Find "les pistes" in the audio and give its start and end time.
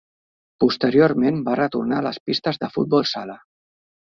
2.09-2.61